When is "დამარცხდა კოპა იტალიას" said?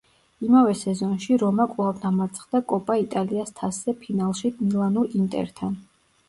2.05-3.53